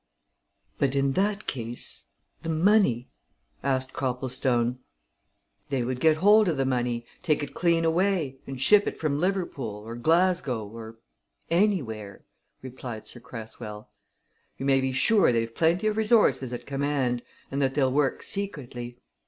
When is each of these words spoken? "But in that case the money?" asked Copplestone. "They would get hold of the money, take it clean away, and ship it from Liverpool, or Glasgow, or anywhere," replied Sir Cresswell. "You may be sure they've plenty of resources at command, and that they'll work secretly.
"But 0.79 0.95
in 0.95 1.11
that 1.11 1.45
case 1.45 2.07
the 2.41 2.49
money?" 2.49 3.11
asked 3.61 3.93
Copplestone. 3.93 4.79
"They 5.69 5.83
would 5.83 5.99
get 5.99 6.17
hold 6.17 6.47
of 6.47 6.57
the 6.57 6.65
money, 6.65 7.05
take 7.21 7.43
it 7.43 7.53
clean 7.53 7.85
away, 7.85 8.39
and 8.47 8.59
ship 8.59 8.87
it 8.87 8.97
from 8.97 9.19
Liverpool, 9.19 9.83
or 9.85 9.95
Glasgow, 9.95 10.65
or 10.67 10.97
anywhere," 11.51 12.25
replied 12.63 13.05
Sir 13.05 13.19
Cresswell. 13.19 13.91
"You 14.57 14.65
may 14.65 14.81
be 14.81 14.91
sure 14.91 15.31
they've 15.31 15.53
plenty 15.53 15.85
of 15.85 15.97
resources 15.97 16.51
at 16.51 16.65
command, 16.65 17.21
and 17.51 17.61
that 17.61 17.75
they'll 17.75 17.91
work 17.93 18.23
secretly. 18.23 18.97